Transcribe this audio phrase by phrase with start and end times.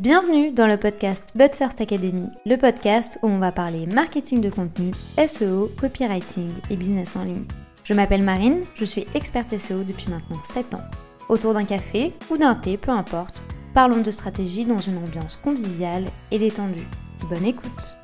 [0.00, 4.50] Bienvenue dans le podcast But First Academy, le podcast où on va parler marketing de
[4.50, 4.90] contenu,
[5.24, 7.44] SEO, copywriting et business en ligne.
[7.84, 10.82] Je m'appelle Marine, je suis experte SEO depuis maintenant 7 ans.
[11.28, 16.06] Autour d'un café ou d'un thé, peu importe, parlons de stratégie dans une ambiance conviviale
[16.32, 16.88] et détendue.
[17.30, 17.96] Bonne écoute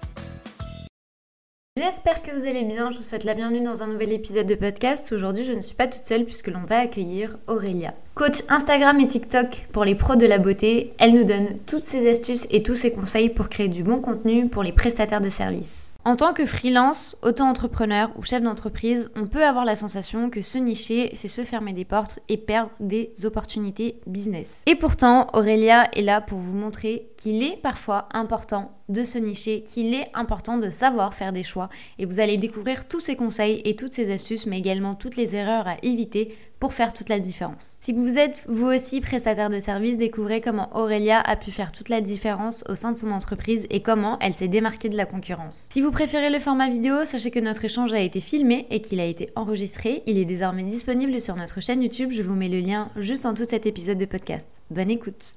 [1.76, 4.54] J'espère que vous allez bien, je vous souhaite la bienvenue dans un nouvel épisode de
[4.54, 5.10] podcast.
[5.10, 7.94] Aujourd'hui je ne suis pas toute seule puisque l'on va accueillir Aurélia.
[8.14, 12.10] Coach Instagram et TikTok pour les pros de la beauté, elle nous donne toutes ses
[12.10, 15.94] astuces et tous ses conseils pour créer du bon contenu pour les prestataires de services.
[16.04, 20.58] En tant que freelance, auto-entrepreneur ou chef d'entreprise, on peut avoir la sensation que se
[20.58, 24.64] nicher, c'est se fermer des portes et perdre des opportunités business.
[24.66, 29.62] Et pourtant, Aurélia est là pour vous montrer qu'il est parfois important de se nicher,
[29.62, 31.68] qu'il est important de savoir faire des choix
[31.98, 35.36] et vous allez découvrir tous ces conseils et toutes ces astuces, mais également toutes les
[35.36, 37.78] erreurs à éviter pour faire toute la différence.
[37.80, 41.88] Si vous êtes vous aussi prestataire de service, découvrez comment Aurélia a pu faire toute
[41.88, 45.68] la différence au sein de son entreprise et comment elle s'est démarquée de la concurrence.
[45.72, 49.00] Si vous préférez le format vidéo, sachez que notre échange a été filmé et qu'il
[49.00, 50.02] a été enregistré.
[50.06, 52.12] Il est désormais disponible sur notre chaîne YouTube.
[52.12, 54.62] Je vous mets le lien juste en tout cet épisode de podcast.
[54.70, 55.36] Bonne écoute.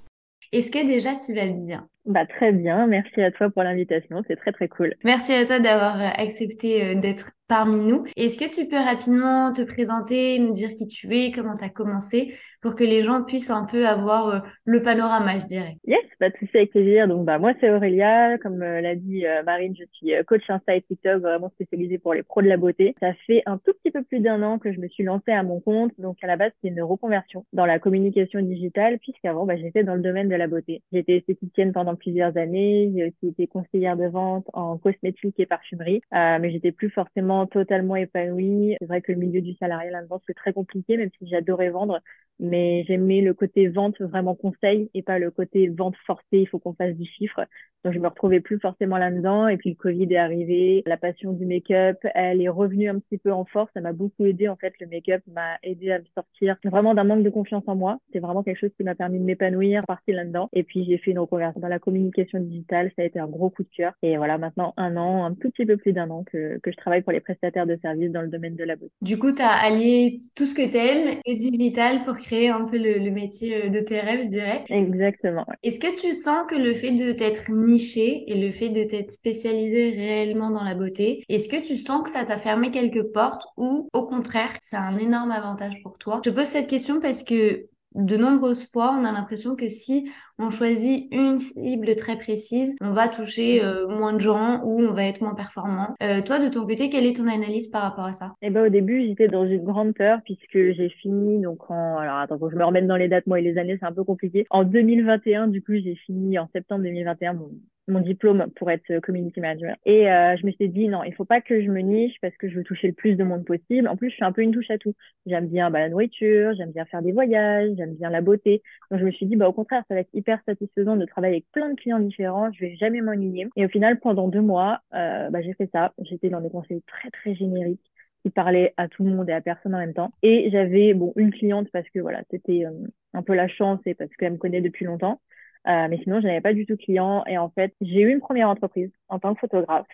[0.51, 1.87] Est-ce que déjà tu vas bien?
[2.05, 4.93] Bah, très bien, merci à toi pour l'invitation, c'est très très cool.
[5.05, 8.03] Merci à toi d'avoir euh, accepté euh, d'être parmi nous.
[8.17, 11.69] Est-ce que tu peux rapidement te présenter, nous dire qui tu es, comment tu as
[11.69, 15.77] commencé, pour que les gens puissent un peu avoir euh, le panorama, je dirais?
[15.85, 17.07] Yes, pas de souci, avec plaisir.
[17.07, 18.37] Donc, bah, moi, c'est Aurélia.
[18.37, 22.41] Comme l'a dit Marine, je suis coach Insta et TikTok, vraiment spécialisée pour les pros
[22.41, 22.95] de la beauté.
[23.01, 25.43] Ça fait un tout petit peu plus d'un an que je me suis lancée à
[25.43, 25.91] mon compte.
[25.99, 29.95] Donc, à la base, c'est une reconversion dans la communication digitale, puisqu'avant, bah, j'étais dans
[29.95, 30.81] le domaine de la beauté.
[30.93, 32.91] J'étais esthéticienne pendant plusieurs années.
[32.95, 37.45] J'ai aussi été conseillère de vente en cosmétique et parfumerie, euh, mais j'étais plus forcément
[37.47, 38.75] totalement épanouie.
[38.79, 42.01] C'est vrai que le milieu du salariat là-dedans, c'est très compliqué, même si j'adorais vendre,
[42.39, 46.59] mais j'aimais le côté vente vraiment conseil et pas le côté vente forcée, il faut
[46.59, 47.45] qu'on fasse du chiffre.
[47.83, 49.47] Donc, je me retrouvais plus forcément là-dedans.
[49.49, 50.83] Et puis, le Covid est arrivé.
[50.85, 53.69] La passion du make-up, elle est revenue un petit peu en force.
[53.73, 54.47] Ça m'a beaucoup aidé.
[54.47, 57.75] En fait, le make-up m'a aidé à me sortir vraiment d'un manque de confiance en
[57.75, 57.99] moi.
[58.13, 60.49] C'est vraiment quelque chose qui m'a permis de m'épanouir, partir là-dedans.
[60.53, 62.91] Et puis, j'ai fait une reconversion dans la communication digitale.
[62.95, 63.93] Ça a été un gros coup de cœur.
[64.01, 66.77] Et voilà, maintenant, un an, un tout petit peu plus d'un an que, que je
[66.77, 68.91] travaille pour les prestataires de services dans le domaine de la beauté.
[69.01, 72.65] Du coup, tu as allié tout ce que tu aimes et digital pour créer un
[72.65, 74.63] peu le, le métier de tes rêves, je dirais.
[74.69, 75.45] Exactement.
[75.63, 79.11] Est-ce que tu sens que le fait de t'être niché et le fait de t'être
[79.11, 83.45] spécialisé réellement dans la beauté, est-ce que tu sens que ça t'a fermé quelques portes
[83.57, 86.21] ou au contraire, c'est un énorme avantage pour toi?
[86.25, 87.65] Je pose cette question parce que
[87.95, 92.91] de nombreuses fois, on a l'impression que si on choisit une cible très précise, on
[92.91, 95.95] va toucher euh, moins de gens ou on va être moins performant.
[96.01, 98.33] Euh, toi, de ton côté, quelle est ton analyse par rapport à ça?
[98.41, 102.17] Eh ben, au début, j'étais dans une grande peur puisque j'ai fini donc en alors
[102.17, 103.93] attends, faut que je me remette dans les dates moi et les années, c'est un
[103.93, 104.45] peu compliqué.
[104.49, 107.49] En 2021, du coup, j'ai fini en septembre 2021 mon
[107.87, 109.75] mon diplôme pour être community manager.
[109.85, 112.35] Et euh, je me suis dit non, il faut pas que je me niche parce
[112.37, 113.87] que je veux toucher le plus de monde possible.
[113.87, 114.93] En plus, je suis un peu une touche à tout.
[115.25, 118.61] J'aime bien bah, la nourriture, j'aime bien faire des voyages, j'aime bien la beauté.
[118.89, 121.35] Donc je me suis dit bah au contraire, ça va être hyper satisfaisant de travailler
[121.35, 122.51] avec plein de clients différents.
[122.53, 123.47] Je vais jamais m'ennuyer.
[123.55, 125.93] Et au final, pendant deux mois, euh, bah, j'ai fait ça.
[125.99, 127.81] J'étais dans des conseils très très génériques
[128.23, 130.11] qui parlaient à tout le monde et à personne en même temps.
[130.23, 132.71] Et j'avais bon une cliente parce que voilà, c'était euh,
[133.13, 135.19] un peu la chance et parce qu'elle me connaît depuis longtemps.
[135.67, 137.23] Euh, mais sinon, je n'avais pas du tout de clients.
[137.25, 139.87] Et en fait, j'ai eu une première entreprise en tant que photographe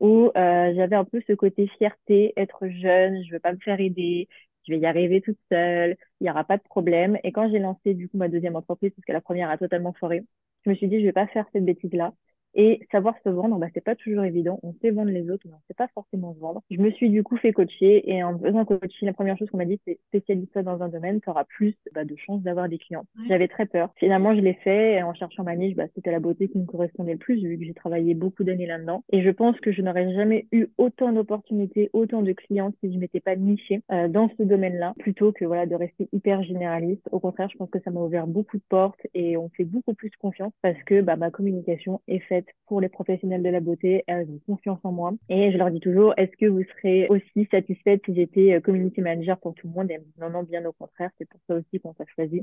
[0.00, 3.80] où euh, j'avais un peu ce côté fierté, être jeune, je veux pas me faire
[3.80, 4.28] aider,
[4.66, 7.18] je vais y arriver toute seule, il n'y aura pas de problème.
[7.24, 9.92] Et quand j'ai lancé du coup ma deuxième entreprise, parce que la première a totalement
[9.94, 10.24] foré,
[10.64, 12.12] je me suis dit, je vais pas faire cette bêtise-là.
[12.54, 14.60] Et savoir se vendre, bah, c'est pas toujours évident.
[14.62, 16.62] On sait vendre les autres, mais on sait pas forcément se vendre.
[16.70, 19.58] Je me suis du coup fait coacher et en faisant coaching, la première chose qu'on
[19.58, 22.78] m'a dit, c'est spécialise-toi dans un domaine, tu auras plus bah, de chances d'avoir des
[22.78, 23.04] clients.
[23.28, 23.90] J'avais très peur.
[23.96, 26.66] Finalement, je l'ai fait et en cherchant ma niche, bah, c'était la beauté qui me
[26.66, 29.02] correspondait le plus vu que j'ai travaillé beaucoup d'années là-dedans.
[29.10, 32.98] Et je pense que je n'aurais jamais eu autant d'opportunités, autant de clients si je
[32.98, 37.08] m'étais pas nichée euh, dans ce domaine-là, plutôt que voilà de rester hyper généraliste.
[37.10, 39.94] Au contraire, je pense que ça m'a ouvert beaucoup de portes et on fait beaucoup
[39.94, 44.04] plus confiance parce que bah, ma communication est faite pour les professionnels de la beauté.
[44.06, 45.12] Elles ont confiance en moi.
[45.28, 49.00] Et je leur dis toujours, est-ce que vous serez aussi satisfaite si j'étais euh, community
[49.00, 49.92] manager pour tout le monde?
[50.18, 51.10] Non, non, bien au contraire.
[51.18, 52.42] C'est pour ça aussi qu'on t'a choisi.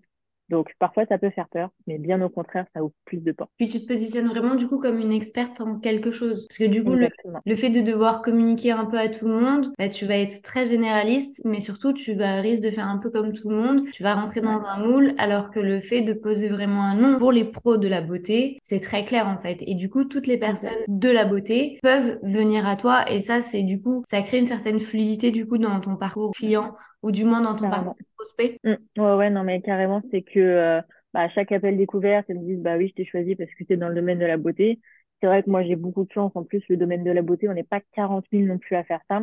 [0.51, 3.49] Donc parfois ça peut faire peur, mais bien au contraire, ça ouvre plus de portes.
[3.57, 6.45] Puis tu te positionnes vraiment du coup comme une experte en quelque chose.
[6.49, 9.67] Parce que du coup, le, fait de devoir communiquer un peu à tout le monde,
[9.79, 13.09] bah, tu vas être très généraliste, mais surtout tu vas risquer de faire un peu
[13.09, 13.85] comme tout le monde.
[13.93, 17.17] Tu vas rentrer dans un moule, alors que le fait de poser vraiment un nom
[17.17, 19.57] pour les pros de la beauté, c'est très clair en fait.
[19.61, 23.09] Et du coup, toutes les personnes de la beauté peuvent venir à toi.
[23.09, 26.31] Et ça, c'est du coup, ça crée une certaine fluidité du coup dans ton parcours
[26.31, 28.59] client ou du moins dans ton parcours prospect.
[28.63, 29.01] Mmh.
[29.01, 30.81] Ouais, ouais, non, mais carrément, c'est que euh,
[31.13, 33.63] bah, à chaque appel découverte, elles me disent, bah oui, je t'ai choisi parce que
[33.63, 34.79] tu es dans le domaine de la beauté.
[35.19, 36.31] C'est vrai que moi, j'ai beaucoup de chance.
[36.35, 38.83] En plus, le domaine de la beauté, on n'est pas 40 000 non plus à
[38.83, 39.21] faire ça.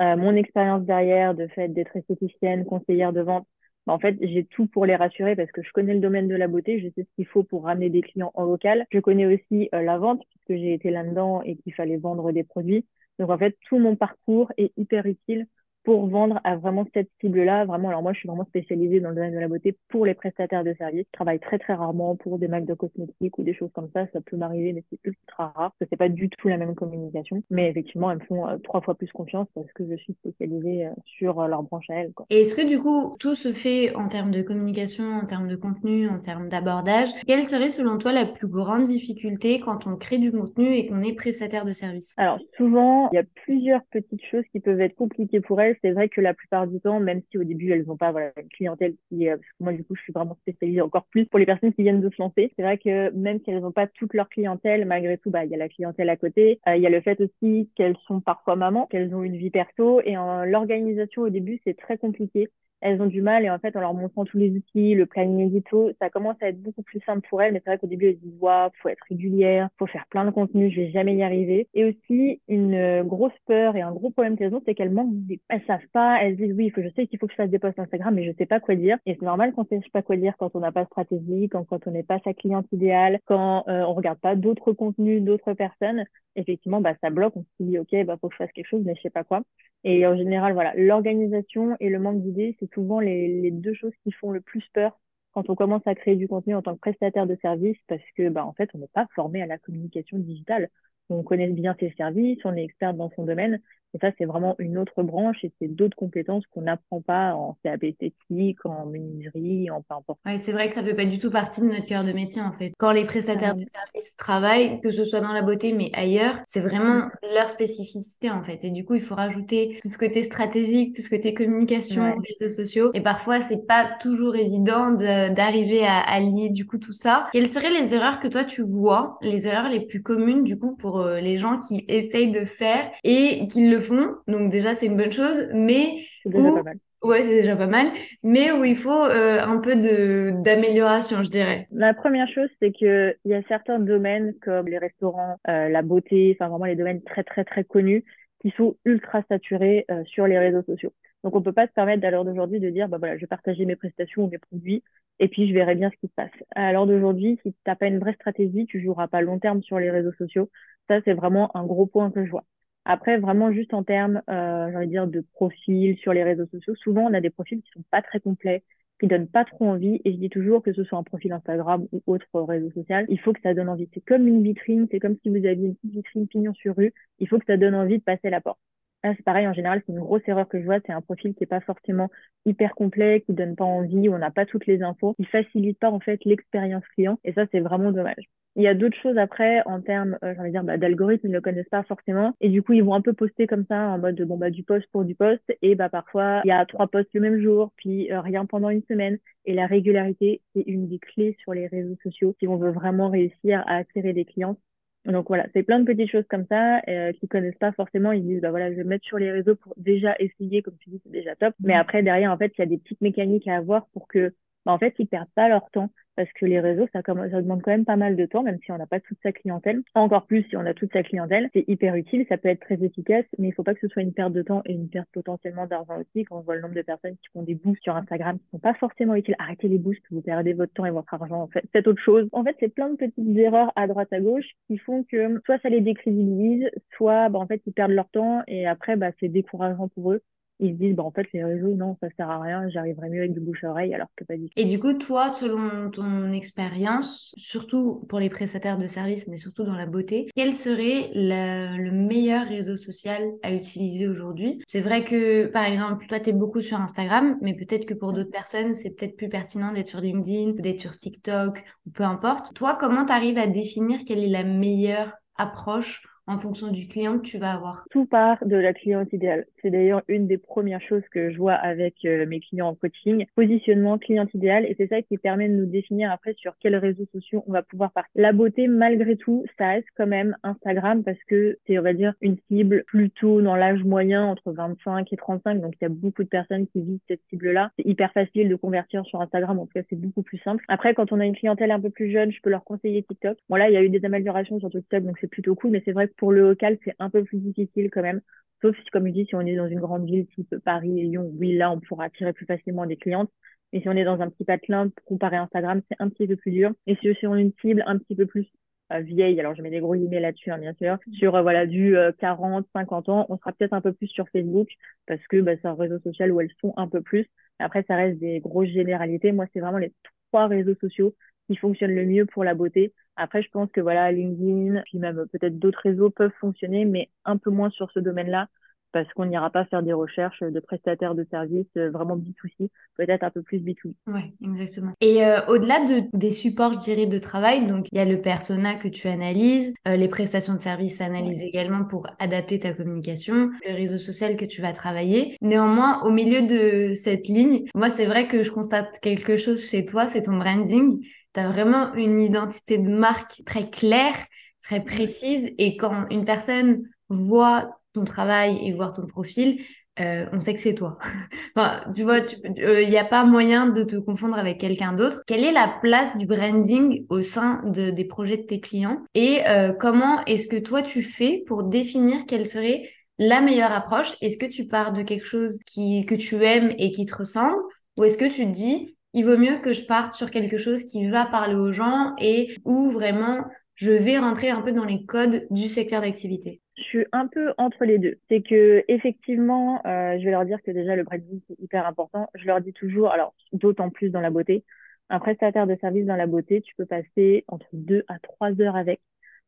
[0.00, 3.46] Euh, mon expérience derrière, de fait d'être esthéticienne, conseillère de vente,
[3.86, 6.36] bah, en fait, j'ai tout pour les rassurer parce que je connais le domaine de
[6.36, 8.86] la beauté, je sais ce qu'il faut pour ramener des clients en local.
[8.90, 12.44] Je connais aussi euh, la vente puisque j'ai été là-dedans et qu'il fallait vendre des
[12.44, 12.86] produits.
[13.18, 15.46] Donc en fait, tout mon parcours est hyper utile
[15.84, 17.64] pour vendre à vraiment cette cible-là.
[17.64, 20.14] Vraiment, alors moi, je suis vraiment spécialisée dans le domaine de la beauté pour les
[20.14, 21.06] prestataires de services.
[21.06, 24.06] Je travaille très, très rarement pour des marques de cosmétiques ou des choses comme ça.
[24.12, 25.72] Ça peut m'arriver, mais c'est ultra rare.
[25.80, 27.42] Ce n'est pas du tout la même communication.
[27.50, 30.86] Mais effectivement, elles me font euh, trois fois plus confiance parce que je suis spécialisée
[30.86, 32.12] euh, sur euh, leur branche à elles.
[32.30, 35.56] Et est-ce que du coup, tout se fait en termes de communication, en termes de
[35.56, 37.08] contenu, en termes d'abordage?
[37.26, 41.02] Quelle serait selon toi la plus grande difficulté quand on crée du contenu et qu'on
[41.02, 44.96] est prestataire de service Alors souvent, il y a plusieurs petites choses qui peuvent être
[44.96, 47.84] compliquées pour elles c'est vrai que la plupart du temps, même si au début elles
[47.86, 50.36] n'ont pas voilà, une clientèle qui, euh, parce que moi du coup je suis vraiment
[50.42, 53.38] spécialisée encore plus pour les personnes qui viennent de se lancer, c'est vrai que même
[53.44, 56.10] si elles n'ont pas toute leur clientèle, malgré tout, bah il y a la clientèle
[56.10, 59.22] à côté, euh, il y a le fait aussi qu'elles sont parfois mamans, qu'elles ont
[59.22, 60.00] une vie perso.
[60.02, 62.48] Et l'organisation au début c'est très compliqué
[62.82, 65.46] elles ont du mal et en fait en leur montrant tous les outils, le planning
[65.46, 67.52] édito, ça commence à être beaucoup plus simple pour elles.
[67.52, 70.30] Mais c'est vrai qu'au début elles disent ouais, faut être régulière, faut faire plein de
[70.30, 71.68] contenu, je vais jamais y arriver.
[71.74, 75.14] Et aussi une euh, grosse peur et un gros problème qu'elles ont, c'est qu'elles manquent,
[75.26, 75.40] des...
[75.48, 77.58] elles savent pas, elles disent oui, faut, je sais qu'il faut que je fasse des
[77.58, 78.98] posts Instagram, mais je sais pas quoi dire.
[79.06, 81.48] Et c'est normal qu'on ne sait pas quoi dire quand on n'a pas de stratégie,
[81.48, 85.22] quand, quand on n'est pas sa cliente idéale, quand euh, on regarde pas d'autres contenus
[85.22, 86.04] d'autres personnes.
[86.34, 87.36] Effectivement, bah ça bloque.
[87.36, 89.24] On se dit ok, bah faut que je fasse quelque chose, mais je sais pas
[89.24, 89.42] quoi.
[89.84, 94.12] Et en général, voilà, l'organisation et le manque d'idées, c'est souvent les, deux choses qui
[94.12, 94.98] font le plus peur
[95.32, 98.28] quand on commence à créer du contenu en tant que prestataire de service, parce que,
[98.28, 100.68] bah, en fait, on n'est pas formé à la communication digitale.
[101.08, 103.60] On connaît bien ses services, on est expert dans son domaine,
[103.94, 107.56] et ça, c'est vraiment une autre branche et c'est d'autres compétences qu'on n'apprend pas en
[107.62, 110.18] CAP esthétique, en menuiserie, en peu importe.
[110.24, 112.40] Ouais, c'est vrai que ça fait pas du tout partie de notre cœur de métier,
[112.40, 112.72] en fait.
[112.78, 116.60] Quand les prestataires de services travaillent, que ce soit dans la beauté, mais ailleurs, c'est
[116.60, 118.64] vraiment leur spécificité, en fait.
[118.64, 122.54] Et du coup, il faut rajouter tout ce côté stratégique, tout ce côté communication, réseaux
[122.54, 122.90] sociaux.
[122.94, 127.28] Et parfois, c'est pas toujours évident d'arriver à allier, du coup, tout ça.
[127.32, 130.76] Quelles seraient les erreurs que toi, tu vois, les erreurs les plus communes, du coup,
[130.76, 134.16] pour euh, les gens qui essayent de faire et qui le font.
[134.26, 135.48] Donc déjà, c'est une bonne chose.
[135.52, 136.78] Mais pas mal.
[137.02, 137.88] Ouais, c'est déjà pas mal,
[138.22, 141.66] mais où il faut euh, un peu de d'amélioration, je dirais.
[141.72, 145.82] La première chose, c'est que il y a certains domaines comme les restaurants, euh, la
[145.82, 148.04] beauté, enfin vraiment les domaines très très très connus
[148.40, 150.92] qui sont ultra saturés euh, sur les réseaux sociaux.
[151.24, 153.26] Donc on peut pas se permettre à l'heure d'aujourd'hui de dire bah voilà, je vais
[153.26, 154.84] partager mes prestations ou mes produits
[155.18, 156.30] et puis je verrai bien ce qui se passe.
[156.54, 159.60] À l'heure d'aujourd'hui, si tu n'as pas une vraie stratégie, tu joueras pas long terme
[159.62, 160.50] sur les réseaux sociaux.
[160.88, 162.44] Ça c'est vraiment un gros point que je vois.
[162.84, 166.46] Après, vraiment juste en termes, euh, j'ai envie de dire, de profil sur les réseaux
[166.46, 168.64] sociaux, souvent on a des profils qui sont pas très complets,
[169.00, 170.00] qui donnent pas trop envie.
[170.04, 173.20] Et je dis toujours que ce soit un profil Instagram ou autre réseau social, il
[173.20, 173.88] faut que ça donne envie.
[173.94, 176.92] C'est comme une vitrine, c'est comme si vous aviez une petite vitrine pignon sur rue.
[177.18, 178.58] Il faut que ça donne envie de passer la porte.
[179.04, 181.34] Là, c'est pareil, en général, c'est une grosse erreur que je vois, c'est un profil
[181.34, 182.08] qui est pas forcément
[182.46, 185.78] hyper complet, qui donne pas envie, où on n'a pas toutes les infos, qui facilite
[185.80, 187.18] pas en fait l'expérience client.
[187.24, 188.30] Et ça, c'est vraiment dommage.
[188.54, 191.26] Il y a d'autres choses après en termes, euh, j'ai envie de dire, bah, d'algorithmes,
[191.26, 192.34] ils ne le connaissent pas forcément.
[192.40, 194.62] Et du coup, ils vont un peu poster comme ça en mode bon bah du
[194.62, 195.42] post pour du post.
[195.62, 198.68] Et bah parfois, il y a trois posts le même jour, puis euh, rien pendant
[198.68, 199.18] une semaine.
[199.46, 203.08] Et la régularité, c'est une des clés sur les réseaux sociaux si on veut vraiment
[203.08, 204.58] réussir à attirer des clients.
[205.04, 208.12] Donc voilà, c'est plein de petites choses comme ça euh, qui connaissent pas forcément.
[208.12, 210.90] Ils disent bah voilà, je vais mettre sur les réseaux pour déjà essayer, comme tu
[210.90, 211.54] dis, c'est déjà top.
[211.60, 211.80] Mais mmh.
[211.80, 214.32] après derrière, en fait, il y a des petites mécaniques à avoir pour que,
[214.64, 217.62] bah, en fait, ils perdent pas leur temps parce que les réseaux, ça, ça demande
[217.62, 219.82] quand même pas mal de temps, même si on n'a pas toute sa clientèle.
[219.94, 222.82] Encore plus si on a toute sa clientèle, c'est hyper utile, ça peut être très
[222.82, 225.08] efficace, mais il faut pas que ce soit une perte de temps et une perte
[225.12, 226.24] potentiellement d'argent aussi.
[226.24, 228.58] Quand on voit le nombre de personnes qui font des boosts sur Instagram qui sont
[228.58, 231.42] pas forcément utiles, arrêtez les boosts, vous perdez votre temps et votre argent.
[231.42, 232.28] En fait, faites autre chose.
[232.32, 235.58] En fait, c'est plein de petites erreurs à droite à gauche qui font que soit
[235.60, 239.28] ça les décrédibilise, soit bah, en fait ils perdent leur temps et après bah, c'est
[239.28, 240.22] décourageant pour eux
[240.62, 243.20] ils se disent bah, en fait les réseaux non ça sert à rien j'arriverai mieux
[243.20, 244.52] avec du bouche à oreille alors que pas du tout.
[244.56, 249.64] et du coup toi selon ton expérience surtout pour les prestataires de services mais surtout
[249.64, 254.62] dans la beauté quel serait le meilleur réseau social à utiliser aujourd'hui?
[254.66, 258.12] C'est vrai que par exemple toi tu es beaucoup sur Instagram mais peut-être que pour
[258.12, 262.54] d'autres personnes c'est peut-être plus pertinent d'être sur LinkedIn d'être sur TikTok ou peu importe.
[262.54, 267.18] Toi comment tu arrives à définir quelle est la meilleure approche en fonction du client
[267.18, 269.46] que tu vas avoir Tout part de la cliente idéale.
[269.60, 273.26] C'est d'ailleurs une des premières choses que je vois avec euh, mes clients en coaching.
[273.34, 277.06] Positionnement cliente idéale et c'est ça qui permet de nous définir après sur quels réseaux
[277.12, 278.10] sociaux on va pouvoir partir.
[278.14, 282.14] La beauté, malgré tout, ça reste quand même Instagram parce que c'est, on va dire,
[282.20, 285.60] une cible plutôt dans l'âge moyen entre 25 et 35.
[285.60, 287.70] Donc, il y a beaucoup de personnes qui visent cette cible-là.
[287.76, 289.58] C'est hyper facile de convertir sur Instagram.
[289.58, 290.64] En tout cas, c'est beaucoup plus simple.
[290.68, 293.36] Après, quand on a une clientèle un peu plus jeune, je peux leur conseiller TikTok.
[293.48, 295.70] Bon, là, il y a eu des améliorations sur TikTok, donc c'est plutôt cool.
[295.70, 298.20] Mais c'est vrai pour le local, c'est un peu plus difficile quand même.
[298.62, 301.02] Sauf si, comme je dis, si on est dans une grande ville type Paris et
[301.04, 303.30] Lyon, oui, là, on pourra attirer plus facilement des clientes.
[303.72, 306.36] Mais si on est dans un petit patelin, comparé à Instagram, c'est un petit peu
[306.36, 306.72] plus dur.
[306.86, 308.46] Et si on a une cible un petit peu plus
[308.92, 311.66] euh, vieille, alors je mets des gros guillemets là-dessus, hein, bien sûr, sur euh, voilà
[311.66, 314.68] du 40, euh, 50 ans, on sera peut-être un peu plus sur Facebook
[315.06, 317.26] parce que bah, c'est un réseau social où elles sont un peu plus.
[317.58, 319.32] Après, ça reste des grosses généralités.
[319.32, 319.92] Moi, c'est vraiment les
[320.30, 321.14] trois réseaux sociaux
[321.52, 322.92] qui fonctionnent le mieux pour la beauté.
[323.16, 327.36] Après, je pense que voilà, LinkedIn, puis même peut-être d'autres réseaux peuvent fonctionner, mais un
[327.36, 328.48] peu moins sur ce domaine-là
[328.92, 333.24] parce qu'on n'ira pas faire des recherches de prestataires de services euh, vraiment B2C, peut-être
[333.24, 333.94] un peu plus B2B.
[334.06, 334.92] Oui, exactement.
[335.00, 338.20] Et euh, au-delà de, des supports, je dirais, de travail, donc il y a le
[338.20, 343.50] persona que tu analyses, euh, les prestations de services analysent également pour adapter ta communication,
[343.66, 345.36] le réseau social que tu vas travailler.
[345.40, 349.84] Néanmoins, au milieu de cette ligne, moi, c'est vrai que je constate quelque chose chez
[349.84, 351.02] toi, c'est ton branding.
[351.34, 354.16] Tu as vraiment une identité de marque très claire,
[354.62, 355.50] très précise.
[355.58, 359.62] Et quand une personne voit ton travail et voir ton profil,
[360.00, 360.98] euh, on sait que c'est toi.
[361.56, 362.52] enfin, tu vois, il
[362.88, 365.22] n'y euh, a pas moyen de te confondre avec quelqu'un d'autre.
[365.26, 369.02] Quelle est la place du branding au sein de, des projets de tes clients?
[369.14, 374.14] Et euh, comment est-ce que toi tu fais pour définir quelle serait la meilleure approche?
[374.22, 377.58] Est-ce que tu pars de quelque chose qui, que tu aimes et qui te ressemble?
[377.98, 380.84] Ou est-ce que tu te dis il vaut mieux que je parte sur quelque chose
[380.84, 385.04] qui va parler aux gens et où vraiment je vais rentrer un peu dans les
[385.06, 388.18] codes du secteur d'activité je suis un peu entre les deux.
[388.28, 392.28] C'est que effectivement, euh, je vais leur dire que déjà le branding c'est hyper important.
[392.34, 394.64] Je leur dis toujours, alors d'autant plus dans la beauté,
[395.10, 398.76] un prestataire de service dans la beauté, tu peux passer entre deux à trois heures
[398.76, 399.00] avec.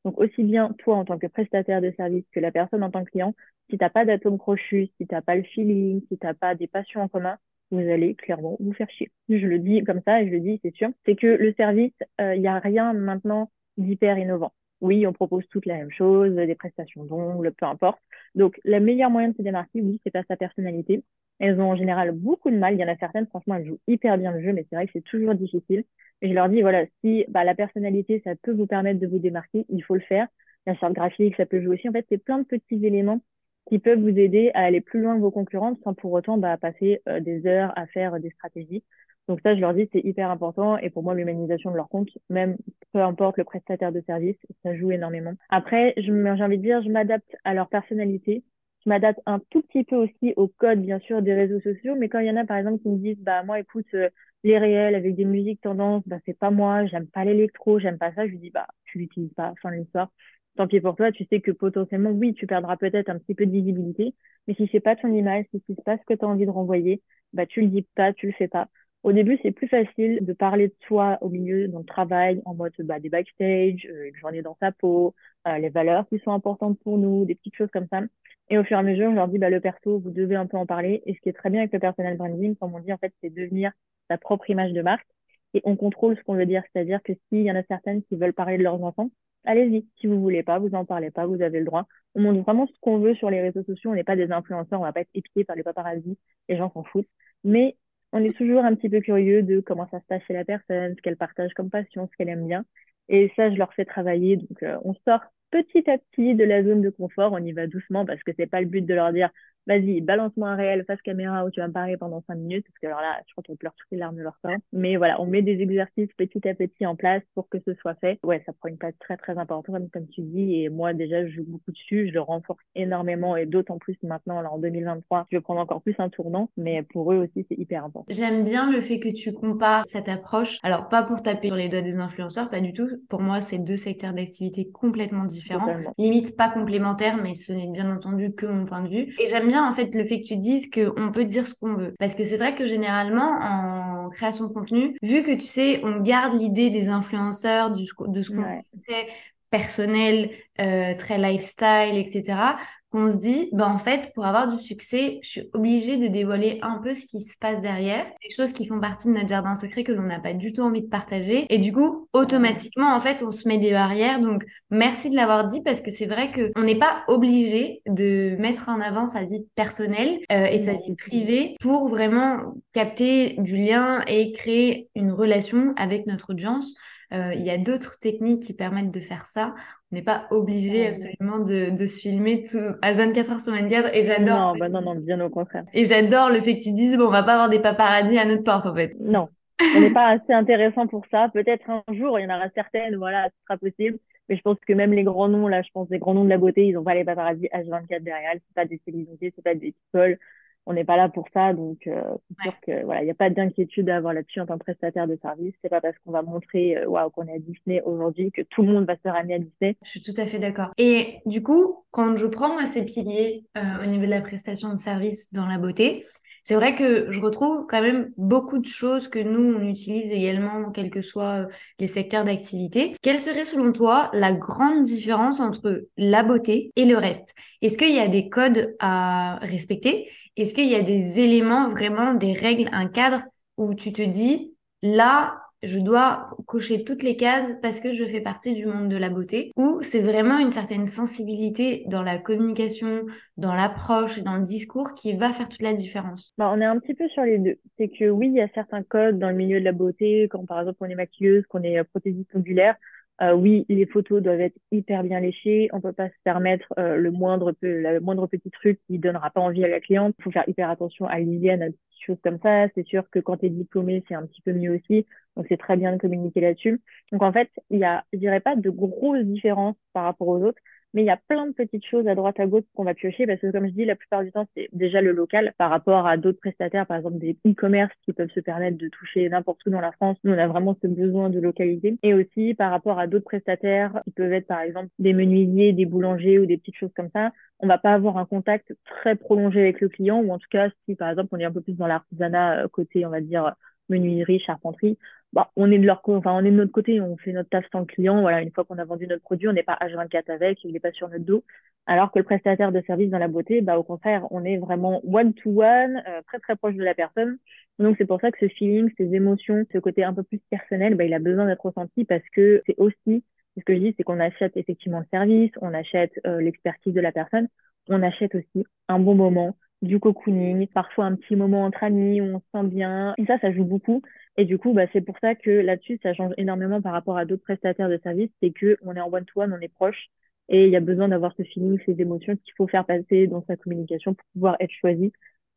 [0.05, 3.05] Donc aussi bien toi en tant que prestataire de service que la personne en tant
[3.05, 3.35] que client,
[3.71, 7.03] si t'as pas d'atome crochu, si t'as pas le feeling, si t'as pas des passions
[7.03, 7.39] en commun,
[7.75, 9.11] vous allez clairement vous faire chier.
[9.29, 10.91] Je le dis comme ça et je le dis, c'est sûr.
[11.07, 14.53] C'est que le service, il euh, n'y a rien maintenant d'hyper innovant
[14.85, 17.99] oui, on propose toutes la même chose, des prestations d'ongles, peu importe.
[18.35, 21.03] Donc, le meilleur moyen de se démarquer, oui, c'est pas sa personnalité.
[21.41, 22.75] Elles ont en général beaucoup de mal.
[22.75, 24.87] Il y en a certaines, franchement, elles jouent hyper bien le jeu, mais c'est vrai
[24.87, 25.85] que c'est toujours difficile.
[26.21, 29.19] Et je leur dis, voilà, si bah, la personnalité, ça peut vous permettre de vous
[29.19, 30.29] démarquer, il faut le faire.
[30.67, 31.89] La charte graphique, ça peut jouer aussi.
[31.89, 33.21] En fait, c'est plein de petits éléments
[33.69, 36.57] qui peuvent vous aider à aller plus loin que vos concurrentes sans pour autant bah,
[36.57, 38.85] passer euh, des heures à faire des stratégies.
[39.29, 40.77] Donc ça, je leur dis, c'est hyper important.
[40.79, 42.57] Et pour moi, l'humanisation de leur compte, même
[42.93, 45.33] peu importe le prestataire de service, ça joue énormément.
[45.49, 48.45] Après, j'ai envie de dire, je m'adapte à leur personnalité.
[48.85, 51.95] Je m'adapte un tout petit peu aussi au code, bien sûr, des réseaux sociaux.
[51.97, 54.11] Mais quand il y en a, par exemple, qui me disent, bah moi, écoute, euh,
[54.43, 58.13] les réels avec des musiques tendances, bah c'est pas moi, j'aime pas l'électro, j'aime pas
[58.15, 58.27] ça.
[58.27, 60.11] Je lui dis, bah tu l'utilises pas, fin de l'histoire.
[60.57, 63.45] Tant pis pour toi, tu sais que potentiellement, oui, tu perdras peut-être un petit peu
[63.47, 64.15] de visibilité,
[64.47, 66.51] mais si c'est pas ton image, si c'est pas ce que tu as envie de
[66.51, 68.69] renvoyer, bah tu le dis pas, tu le fais pas.
[69.03, 72.55] Au début, c'est plus facile de parler de soi au milieu, dans le travail, en
[72.55, 75.15] mode bah, des backstage, euh, une journée dans sa peau,
[75.47, 78.01] euh, les valeurs qui sont importantes pour nous, des petites choses comme ça.
[78.49, 80.47] Et au fur et à mesure, je leur dis, bah, le perso, vous devez un
[80.47, 81.03] peu en parler.
[81.07, 83.13] Et ce qui est très bien avec le personal branding, comme on dit, en fait,
[83.23, 83.73] c'est devenir
[84.09, 85.07] sa propre image de marque.
[85.55, 86.63] Et on contrôle ce qu'on veut dire.
[86.73, 89.11] C'est-à-dire que s'il y en a certaines qui veulent parler de leurs enfants,
[89.45, 89.87] allez-y.
[90.01, 91.87] Si vous voulez pas, vous en parlez pas, vous avez le droit.
[92.15, 93.91] On montre vraiment ce qu'on veut sur les réseaux sociaux.
[93.91, 96.19] On n'est pas des influenceurs, on va pas être épiés par les paparazzis.
[96.49, 97.09] Les gens s'en foutent.
[97.45, 97.77] Mais
[98.13, 100.95] on est toujours un petit peu curieux de comment ça se passe chez la personne,
[100.97, 102.65] ce qu'elle partage comme passion, ce qu'elle aime bien.
[103.09, 104.37] Et ça, je leur fais travailler.
[104.37, 105.21] Donc, euh, on sort
[105.51, 107.33] petit à petit de la zone de confort.
[107.33, 109.31] On y va doucement parce que c'est pas le but de leur dire
[109.67, 112.79] vas-y, balance-moi un réel face caméra où tu vas me parler pendant cinq minutes, parce
[112.79, 114.53] que alors là, je crois qu'elles pleurent toutes les larmes de leur corps.
[114.73, 117.95] Mais voilà, on met des exercices petit à petit en place pour que ce soit
[117.97, 118.19] fait.
[118.23, 121.33] Ouais, ça prend une place très très importante, comme tu dis, et moi déjà, je
[121.33, 125.37] joue beaucoup dessus, je le renforce énormément, et d'autant plus maintenant, là, en 2023, je
[125.37, 128.07] vais prendre encore plus un tournant, mais pour eux aussi, c'est hyper important.
[128.11, 130.59] J'aime bien le fait que tu compares cette approche.
[130.63, 132.89] Alors, pas pour taper sur les doigts des influenceurs, pas du tout.
[133.09, 135.77] Pour moi, c'est deux secteurs d'activité complètement différents.
[135.99, 139.15] Limite pas complémentaires, mais ce n'est bien entendu que mon point de vue.
[139.21, 141.75] Et j'aime bien en fait le fait que tu dises qu'on peut dire ce qu'on
[141.75, 141.95] veut.
[141.99, 146.01] Parce que c'est vrai que généralement en création de contenu, vu que tu sais, on
[146.01, 148.45] garde l'idée des influenceurs, du, de ce qu'on
[148.89, 149.09] fait
[149.51, 150.31] personnel,
[150.61, 152.57] euh, très lifestyle, etc.
[152.95, 156.61] qu'on se dit, bah en fait, pour avoir du succès, je suis obligée de dévoiler
[156.63, 159.57] un peu ce qui se passe derrière, des choses qui font partie de notre jardin
[159.57, 161.45] secret que l'on n'a pas du tout envie de partager.
[161.51, 164.21] Et du coup, automatiquement, en fait, on se met des barrières.
[164.21, 168.69] Donc, merci de l'avoir dit parce que c'est vrai qu'on n'est pas obligé de mettre
[168.69, 174.05] en avant sa vie personnelle euh, et sa vie privée pour vraiment capter du lien
[174.07, 176.77] et créer une relation avec notre audience.
[177.15, 179.55] Euh, il y a d'autres techniques qui permettent de faire ça.
[179.93, 183.95] On n'est pas obligé absolument de, de, se filmer tout, à 24 heures sur 24
[183.95, 184.55] et j'adore.
[184.55, 185.65] Non, bah non, non, bien au contraire.
[185.73, 188.25] Et j'adore le fait que tu dises, bon, on va pas avoir des paparazzis à
[188.25, 188.97] notre porte en fait.
[188.99, 189.29] Non,
[189.77, 191.29] on n'est pas assez intéressant pour ça.
[191.33, 193.99] Peut-être un jour, il y en aura certaines, voilà, ce sera possible.
[194.29, 196.31] Mais je pense que même les grands noms, là, je pense les grands noms de
[196.31, 198.33] la beauté, ils n'ont pas les paparazzis H24 derrière.
[198.35, 200.19] C'est pas des célébrités, c'est pas des people
[200.67, 203.15] on n'est pas là pour ça, donc euh, c'est sûr que voilà, il n'y a
[203.15, 205.55] pas d'inquiétude à avoir là-dessus en tant que prestataire de service.
[205.63, 208.63] C'est pas parce qu'on va montrer euh, waouh qu'on est à Disney aujourd'hui que tout
[208.63, 209.77] le monde va se ramener à Disney.
[209.85, 210.71] Je suis tout à fait d'accord.
[210.79, 214.73] Et du coup, quand je prends moi ces piliers euh, au niveau de la prestation
[214.73, 216.05] de service dans la beauté,
[216.45, 220.71] c'est vrai que je retrouve quand même beaucoup de choses que nous, on utilise également,
[220.71, 221.47] quels que soient euh,
[221.79, 222.95] les secteurs d'activité.
[223.01, 227.35] Quelle serait selon toi la grande différence entre la beauté et le reste?
[227.63, 230.11] Est-ce qu'il y a des codes à respecter?
[230.37, 233.23] Est-ce qu'il y a des éléments, vraiment des règles, un cadre
[233.57, 238.21] où tu te dis, là, je dois cocher toutes les cases parce que je fais
[238.21, 243.07] partie du monde de la beauté, ou c'est vraiment une certaine sensibilité dans la communication,
[243.37, 246.79] dans l'approche dans le discours qui va faire toute la différence bah, On est un
[246.79, 247.57] petit peu sur les deux.
[247.79, 250.45] C'est que oui, il y a certains codes dans le milieu de la beauté, quand
[250.47, 252.77] par exemple on est maquilleuse, qu'on est prothésiste ongulaire,
[253.23, 255.69] euh, oui, les photos doivent être hyper bien léchées.
[255.73, 259.31] On peut pas se permettre euh, le moindre peu, le moindre petit truc qui donnera
[259.31, 260.15] pas envie à la cliente.
[260.19, 262.67] Il faut faire hyper attention à l'hygiène, à des choses comme ça.
[262.75, 265.07] C'est sûr que quand tu es diplômé, c'est un petit peu mieux aussi.
[265.37, 266.83] Donc c'est très bien de communiquer là-dessus.
[267.13, 270.43] Donc en fait, il y a, je dirais pas de grosses différences par rapport aux
[270.43, 270.61] autres
[270.95, 273.27] mais il y a plein de petites choses à droite à gauche qu'on va piocher
[273.27, 276.07] parce que comme je dis, la plupart du temps, c'est déjà le local par rapport
[276.07, 279.71] à d'autres prestataires, par exemple des e-commerce qui peuvent se permettre de toucher n'importe où
[279.71, 280.17] dans la France.
[280.25, 284.01] Nous, on a vraiment ce besoin de localité et aussi par rapport à d'autres prestataires
[284.05, 287.33] qui peuvent être par exemple des menuisiers, des boulangers ou des petites choses comme ça.
[287.59, 290.69] On va pas avoir un contact très prolongé avec le client ou en tout cas
[290.87, 293.55] si par exemple on est un peu plus dans l'artisanat euh, côté, on va dire
[293.89, 294.99] menuiserie, charpenterie,
[295.35, 297.65] bah, on est de leur enfin, on est de notre côté, on fait notre taf
[297.73, 298.21] sans client.
[298.21, 300.81] Voilà, une fois qu'on a vendu notre produit, on n'est pas H24 avec, il n'est
[300.81, 301.45] pas sur notre dos.
[301.87, 305.03] Alors que le prestataire de service dans la beauté, bah, au contraire, on est vraiment
[305.05, 307.39] one to one, euh, très très proche de la personne.
[307.81, 310.95] Donc c'est pour ça que ce feeling, ces émotions, ce côté un peu plus personnel,
[310.95, 313.25] bah, il a besoin d'être ressenti parce que c'est aussi,
[313.59, 317.01] ce que je dis, c'est qu'on achète effectivement le service, on achète euh, l'expertise de
[317.01, 317.49] la personne,
[317.89, 322.25] on achète aussi un bon moment, du cocooning, parfois un petit moment entre amis où
[322.25, 323.15] on se sent bien.
[323.19, 324.03] Et ça, ça joue beaucoup.
[324.37, 327.25] Et du coup, bah, c'est pour ça que là-dessus, ça change énormément par rapport à
[327.25, 328.31] d'autres prestataires de services.
[328.43, 330.09] C'est que on est en one-to-one, on est proche.
[330.49, 333.45] Et il y a besoin d'avoir ce feeling, ces émotions qu'il faut faire passer dans
[333.47, 335.13] sa communication pour pouvoir être choisi.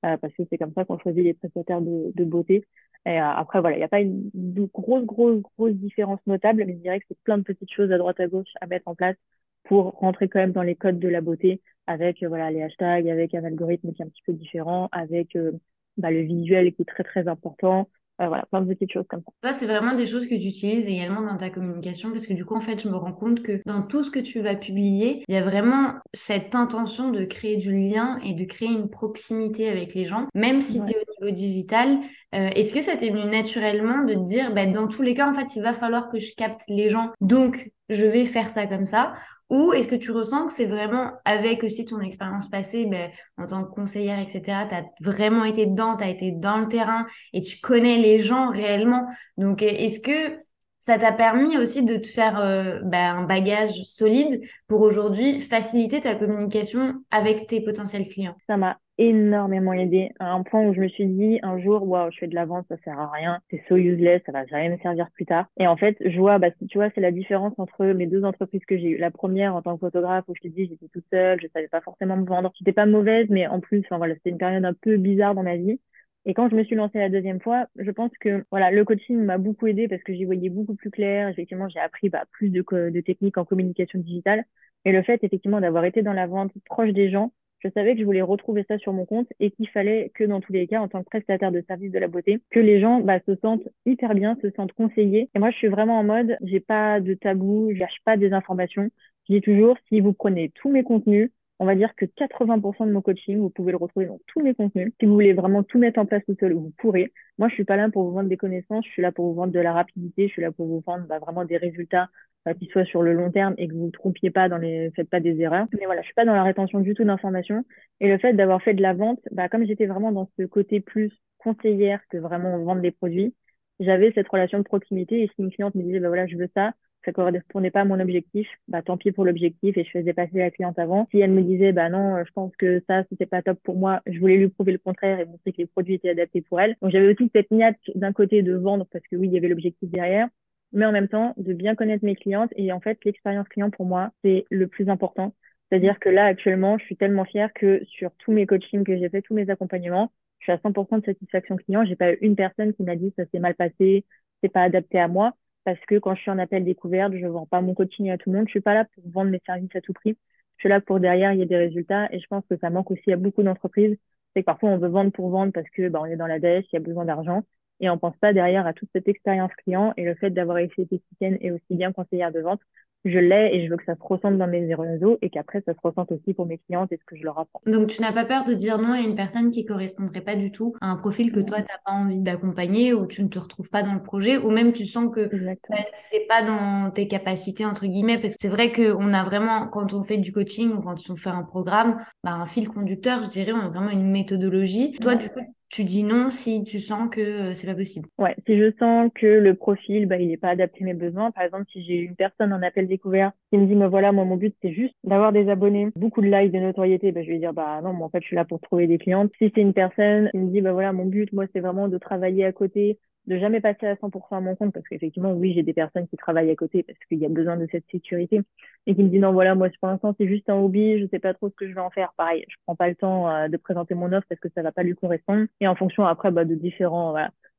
[0.06, 2.66] Euh, parce que c'est comme ça qu'on choisit les prestataires de, de beauté.
[3.06, 4.30] Et euh, après, voilà, il n'y a pas une,
[4.74, 7.98] grosse, grosse, grosse différence notable, mais je dirais que c'est plein de petites choses à
[7.98, 9.16] droite à gauche à mettre en place
[9.64, 13.08] pour rentrer quand même dans les codes de la beauté avec euh, voilà les hashtags,
[13.10, 15.52] avec un algorithme qui est un petit peu différent, avec euh,
[15.98, 17.90] bah, le visuel qui est très très important.
[18.22, 19.52] Euh, voilà, plein de petites choses comme ça.
[19.52, 22.46] Ça, c'est vraiment des choses que tu utilises également dans ta communication parce que du
[22.46, 25.24] coup, en fait, je me rends compte que dans tout ce que tu vas publier,
[25.28, 29.70] il y a vraiment cette intention de créer du lien et de créer une proximité
[29.70, 32.00] avec les gens, même si tu es au niveau digital.
[32.32, 35.34] Est-ce que ça t'est venu naturellement de te dire, bah, dans tous les cas, en
[35.34, 38.86] fait, il va falloir que je capte les gens, donc je vais faire ça comme
[38.86, 39.14] ça?
[39.50, 43.48] Ou est-ce que tu ressens que c'est vraiment avec aussi ton expérience passée ben, en
[43.48, 47.06] tant que conseillère, etc., tu as vraiment été dedans, tu as été dans le terrain
[47.34, 49.08] et tu connais les gens réellement.
[49.38, 50.38] Donc, est-ce que
[50.80, 56.00] ça t'a permis aussi de te faire euh, ben, un bagage solide pour aujourd'hui faciliter
[56.00, 58.36] ta communication avec tes potentiels clients?
[58.48, 60.12] Ça m'a énormément aidé.
[60.20, 62.46] À un point où je me suis dit un jour waouh je fais de la
[62.46, 65.48] vente ça sert à rien c'est so useless ça va jamais me servir plus tard.
[65.58, 68.66] Et en fait je vois bah tu vois c'est la différence entre mes deux entreprises
[68.68, 68.98] que j'ai eues.
[68.98, 71.68] La première en tant que photographe où je te dis j'étais toute seule je savais
[71.68, 72.52] pas forcément me vendre.
[72.60, 75.44] J'étais pas mauvaise mais en plus enfin voilà c'était une période un peu bizarre dans
[75.44, 75.80] ma vie.
[76.26, 79.18] Et quand je me suis lancée la deuxième fois, je pense que voilà, le coaching
[79.24, 81.30] m'a beaucoup aidé parce que j'y voyais beaucoup plus clair.
[81.30, 84.44] Effectivement, j'ai appris bah, plus de, de techniques en communication digitale.
[84.84, 88.00] Et le fait, effectivement, d'avoir été dans la vente proche des gens, je savais que
[88.02, 90.82] je voulais retrouver ça sur mon compte et qu'il fallait que dans tous les cas,
[90.82, 93.68] en tant que prestataire de service de la beauté, que les gens bah, se sentent
[93.86, 95.30] hyper bien, se sentent conseillés.
[95.36, 98.34] Et moi, je suis vraiment en mode, j'ai pas de tabou, je cherche pas des
[98.34, 98.90] informations.
[99.28, 102.92] Je dis toujours, si vous prenez tous mes contenus, on va dire que 80% de
[102.92, 104.94] mon coaching, vous pouvez le retrouver dans tous mes contenus.
[105.00, 107.12] Si vous voulez vraiment tout mettre en place tout seul, vous pourrez.
[107.38, 109.34] Moi, je suis pas là pour vous vendre des connaissances, je suis là pour vous
[109.34, 112.10] vendre de la rapidité, je suis là pour vous vendre bah, vraiment des résultats
[112.48, 114.92] euh, qui soient sur le long terme et que vous ne trompiez pas dans les,
[114.96, 115.68] faites pas des erreurs.
[115.74, 117.66] Mais voilà, je suis pas dans la rétention du tout d'informations.
[118.00, 120.80] Et le fait d'avoir fait de la vente, bah, comme j'étais vraiment dans ce côté
[120.80, 123.34] plus conseillère que vraiment vendre des produits,
[123.80, 126.50] j'avais cette relation de proximité et si une cliente me disait, bah voilà, je veux
[126.56, 126.74] ça,
[127.08, 130.40] ça correspondait pas à mon objectif, bah tant pis pour l'objectif et je faisais passer
[130.40, 131.08] la cliente avant.
[131.12, 134.02] Si elle me disait bah non, je pense que ça c'était pas top pour moi,
[134.08, 136.76] je voulais lui prouver le contraire et montrer que les produits étaient adaptés pour elle.
[136.82, 139.48] Donc j'avais aussi cette niaque d'un côté de vendre parce que oui, il y avait
[139.48, 140.28] l'objectif derrière,
[140.74, 143.86] mais en même temps de bien connaître mes clientes et en fait l'expérience client pour
[143.86, 145.34] moi, c'est le plus important.
[145.70, 149.10] C'est-à-dire que là actuellement, je suis tellement fière que sur tous mes coachings que j'ai
[149.10, 151.86] fait, tous mes accompagnements, je suis à 100% de satisfaction client.
[151.86, 154.06] J'ai pas eu une personne qui m'a dit ça s'est mal passé,
[154.44, 155.34] c'est pas adapté à moi
[155.68, 158.32] parce que quand je suis en appel découverte, je vends pas mon coaching à tout
[158.32, 158.48] le monde.
[158.48, 160.18] Je suis pas là pour vendre mes services à tout prix.
[160.56, 162.08] Je suis là pour derrière, il y a des résultats.
[162.14, 163.98] Et je pense que ça manque aussi à beaucoup d'entreprises.
[164.34, 166.64] C'est que parfois, on veut vendre pour vendre parce que, bah, est dans la DS,
[166.72, 167.44] il y a besoin d'argent.
[167.82, 170.84] Et on pense pas derrière à toute cette expérience client et le fait d'avoir été
[170.84, 172.62] esthéticienne et aussi bien conseillère de vente
[173.10, 175.74] je l'ai et je veux que ça se ressente dans mes réseaux et qu'après ça
[175.74, 177.62] se ressente aussi pour mes clientes et ce que je leur apprends.
[177.66, 180.52] Donc tu n'as pas peur de dire non à une personne qui correspondrait pas du
[180.52, 183.40] tout à un profil que toi tu n'as pas envie d'accompagner ou tu ne te
[183.40, 185.30] retrouves pas dans le projet ou même tu sens que
[185.70, 189.68] bah, c'est pas dans tes capacités entre guillemets parce que c'est vrai qu'on a vraiment
[189.68, 193.24] quand on fait du coaching ou quand on fait un programme bah, un fil conducteur
[193.24, 194.98] je dirais on a vraiment une méthodologie.
[195.02, 198.08] Toi du coup tu dis non si tu sens que euh, c'est pas possible.
[198.18, 201.32] Ouais, si je sens que le profil, bah, il n'est pas adapté à mes besoins.
[201.32, 204.26] Par exemple, si j'ai une personne en appel découvert qui me dit, moi voilà, moi
[204.26, 207.40] mon but c'est juste d'avoir des abonnés, beaucoup de likes, de notoriété, bah, je vais
[207.40, 209.32] dire, bah non, moi en fait je suis là pour trouver des clientes.
[209.38, 211.98] Si c'est une personne qui me dit, bah voilà, mon but, moi c'est vraiment de
[211.98, 215.64] travailler à côté, de jamais passer à 100% à mon compte parce qu'effectivement, oui, j'ai
[215.64, 218.42] des personnes qui travaillent à côté parce qu'il y a besoin de cette sécurité
[218.86, 221.20] et qui me disent non, voilà, moi, pour l'instant, c'est juste un hobby, je sais
[221.20, 222.14] pas trop ce que je vais en faire.
[222.18, 224.72] Pareil, je prends pas le temps euh, de présenter mon offre parce que ça va
[224.72, 227.16] pas lui correspondre et en fonction après, bah, de différents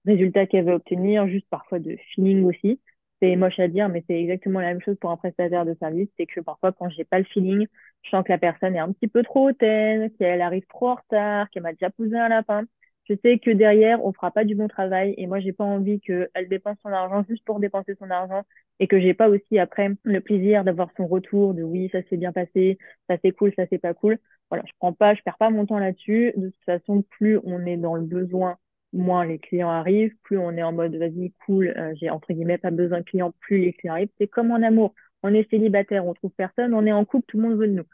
[0.06, 2.80] résultats qu'elle veut obtenir, juste parfois de feeling aussi.
[3.20, 6.08] C'est moche à dire, mais c'est exactement la même chose pour un prestataire de service.
[6.16, 7.66] C'est que parfois, quand j'ai pas le feeling,
[8.02, 10.94] je sens que la personne est un petit peu trop hautaine, qu'elle arrive trop en
[10.94, 12.64] retard, qu'elle m'a déjà posé un lapin
[13.08, 16.00] je sais que derrière, on fera pas du bon travail et moi, j'ai pas envie
[16.00, 18.44] qu'elle dépense son argent juste pour dépenser son argent
[18.80, 22.16] et que j'ai pas aussi après le plaisir d'avoir son retour de oui, ça s'est
[22.16, 24.18] bien passé, ça c'est cool, ça c'est pas cool.
[24.50, 26.32] Voilà, je prends pas, je perds pas mon temps là-dessus.
[26.36, 28.56] De toute façon, plus on est dans le besoin,
[28.92, 32.58] moins les clients arrivent, plus on est en mode vas-y, cool, euh, j'ai entre guillemets
[32.58, 34.10] pas besoin de clients, plus les clients arrivent.
[34.18, 34.94] C'est comme en amour.
[35.22, 37.72] On est célibataire, on trouve personne, on est en couple, tout le monde veut de
[37.72, 37.84] nous.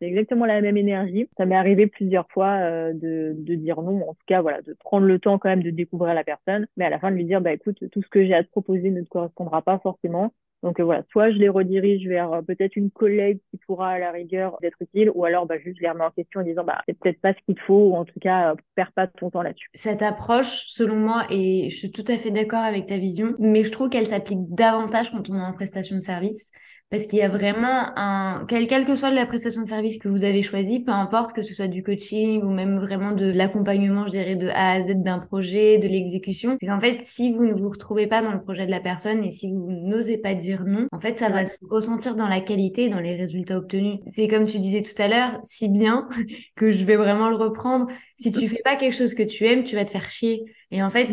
[0.00, 1.28] C'est exactement la même énergie.
[1.36, 5.06] Ça m'est arrivé plusieurs fois euh, de, dire non, en tout cas, voilà, de prendre
[5.06, 7.40] le temps quand même de découvrir la personne, mais à la fin de lui dire,
[7.40, 10.32] bah écoute, tout ce que j'ai à te proposer ne te correspondra pas forcément.
[10.62, 13.98] Donc euh, voilà, soit je les redirige vers euh, peut-être une collègue qui pourra à
[14.00, 16.82] la rigueur d'être utile, ou alors bah, juste les remets en question en disant bah
[16.86, 19.68] c'est peut-être pas ce qu'il faut, ou en tout cas perds pas ton temps là-dessus.
[19.74, 23.62] Cette approche, selon moi, et je suis tout à fait d'accord avec ta vision, mais
[23.62, 26.50] je trouve qu'elle s'applique davantage quand on est en prestation de service
[26.90, 30.24] parce qu'il y a vraiment un quelle, que soit la prestation de service que vous
[30.24, 34.12] avez choisie, peu importe que ce soit du coaching ou même vraiment de l'accompagnement, je
[34.12, 37.52] dirais de A à Z d'un projet, de l'exécution, c'est qu'en fait si vous ne
[37.52, 40.64] vous retrouvez pas dans le projet de la personne et si vous n'osez pas dire
[40.64, 43.98] non, en fait ça va se ressentir dans la qualité et dans les résultats obtenus.
[44.06, 46.08] C'est comme tu disais tout à l'heure, si bien
[46.56, 49.64] que je vais vraiment le reprendre, si tu fais pas quelque chose que tu aimes,
[49.64, 50.44] tu vas te faire chier.
[50.70, 51.08] Et en fait,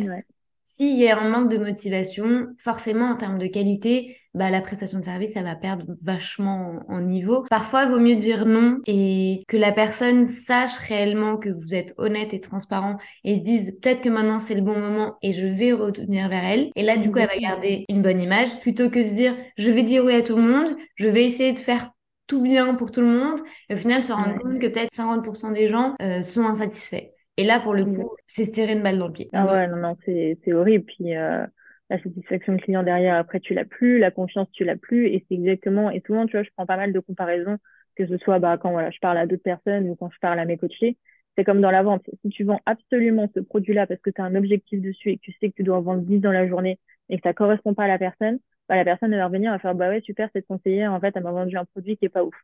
[0.66, 5.00] s'il y a un manque de motivation, forcément en termes de qualité, bah, la prestation
[5.00, 7.46] de service, ça va perdre vachement en, niveau.
[7.50, 11.94] Parfois, il vaut mieux dire non et que la personne sache réellement que vous êtes
[11.98, 15.46] honnête et transparent et se dise peut-être que maintenant c'est le bon moment et je
[15.46, 16.72] vais retourner vers elle.
[16.76, 19.70] Et là, du coup, elle va garder une bonne image plutôt que se dire je
[19.72, 21.92] vais dire oui à tout le monde, je vais essayer de faire
[22.28, 25.54] tout bien pour tout le monde et au final se rendre compte que peut-être 50%
[25.54, 27.15] des gens euh, sont insatisfaits.
[27.38, 29.30] Et là, pour le coup, c'est se tirer une balle dans le pied.
[29.34, 30.86] Ah ouais, non, non, c'est, horrible.
[30.86, 31.46] Puis euh,
[31.90, 35.08] la satisfaction client derrière, après, tu l'as plus, la confiance, tu l'as plus.
[35.08, 37.58] Et c'est exactement, et souvent, tu vois, je prends pas mal de comparaisons,
[37.96, 40.40] que ce soit bah, quand voilà, je parle à d'autres personnes ou quand je parle
[40.40, 40.98] à mes coachés.
[41.38, 42.10] C'est comme dans la vente.
[42.24, 45.22] Si tu vends absolument ce produit-là parce que tu as un objectif dessus et que
[45.22, 47.74] tu sais que tu dois en vendre 10 dans la journée et que ça correspond
[47.74, 50.30] pas à la personne, bah, la personne elle va revenir à faire bah ouais, super,
[50.32, 52.36] cette conseillère, en fait, elle m'a vendu un produit qui est pas ouf.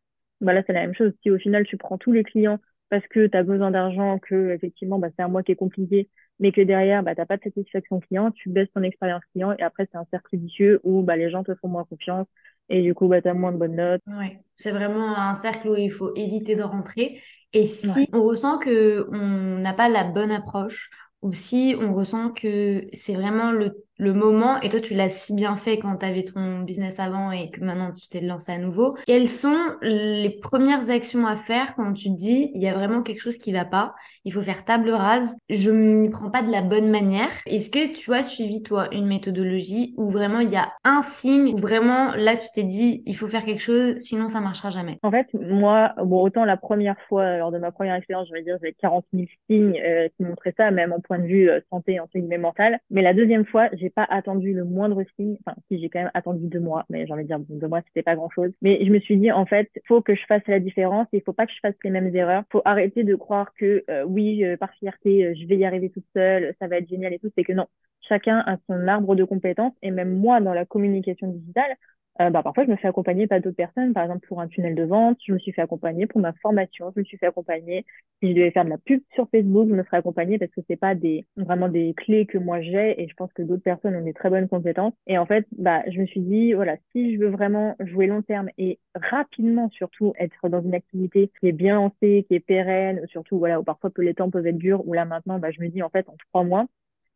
[0.41, 1.13] Bah là, c'est la même chose.
[1.21, 2.59] Si au final, tu prends tous les clients
[2.91, 6.09] parce que tu as besoin d'argent, que effectivement bah, c'est un mois qui est compliqué,
[6.39, 9.53] mais que derrière bah, tu n'as pas de satisfaction client, tu baisses ton expérience client
[9.57, 12.27] et après c'est un cercle vicieux où bah, les gens te font moins confiance
[12.67, 14.01] et du coup bah, tu as moins de bonnes notes.
[14.07, 17.21] Ouais, c'est vraiment un cercle où il faut éviter de rentrer.
[17.53, 20.89] Et si on ressent qu'on n'a pas la bonne approche,
[21.21, 25.35] ou si on ressent que c'est vraiment le, le moment, et toi tu l'as si
[25.35, 28.57] bien fait quand tu avais ton business avant et que maintenant tu t'es lancé à
[28.57, 32.73] nouveau, quelles sont les premières actions à faire quand tu te dis il y a
[32.73, 33.93] vraiment quelque chose qui va pas,
[34.25, 37.29] il faut faire table rase, je ne m'y prends pas de la bonne manière?
[37.45, 41.53] Est-ce que tu as suivi toi une méthodologie où vraiment il y a un signe
[41.53, 44.97] où vraiment là tu t'es dit il faut faire quelque chose sinon ça marchera jamais?
[45.03, 48.41] En fait, moi, bon, autant la première fois, lors de ma première expérience, je vais
[48.41, 51.59] dire, j'avais 40 000 signes euh, qui montraient ça, même en point de vue euh,
[51.69, 52.79] santé, en guillemets mentale.
[52.89, 55.37] Mais la deuxième fois, j'ai pas attendu le moindre signe.
[55.45, 57.81] Enfin, si j'ai quand même attendu deux mois, mais j'ai envie de dire deux mois,
[57.87, 58.51] c'était pas grand chose.
[58.61, 61.07] Mais je me suis dit, en fait, faut que je fasse la différence.
[61.13, 62.43] Il faut pas que je fasse les mêmes erreurs.
[62.51, 66.55] Faut arrêter de croire que euh, oui, par fierté, je vais y arriver toute seule,
[66.59, 67.31] ça va être génial et tout.
[67.37, 67.67] C'est que non,
[68.01, 69.73] chacun a son arbre de compétences.
[69.81, 71.75] Et même moi, dans la communication digitale,
[72.27, 74.75] euh, bah, parfois, je me fais accompagner par d'autres personnes, par exemple pour un tunnel
[74.75, 77.85] de vente, je me suis fait accompagner pour ma formation, je me suis fait accompagner.
[78.21, 80.61] Si je devais faire de la pub sur Facebook, je me ferais accompagner parce que
[80.67, 80.93] c'est pas
[81.37, 84.29] vraiment des clés que moi j'ai et je pense que d'autres personnes ont des très
[84.29, 84.93] bonnes compétences.
[85.07, 88.21] Et en fait, bah, je me suis dit voilà, si je veux vraiment jouer long
[88.21, 93.05] terme et rapidement surtout être dans une activité qui est bien lancée, qui est pérenne,
[93.07, 95.67] surtout voilà où parfois les temps peuvent être durs, où là maintenant, bah, je me
[95.69, 96.67] dis en fait en trois mois,